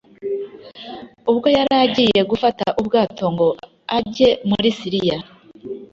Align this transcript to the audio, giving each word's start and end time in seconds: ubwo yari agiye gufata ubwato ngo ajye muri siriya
ubwo 1.31 1.47
yari 1.57 1.75
agiye 1.85 2.19
gufata 2.31 2.65
ubwato 2.79 3.25
ngo 3.33 3.47
ajye 3.97 4.29
muri 4.49 4.69
siriya 4.79 5.17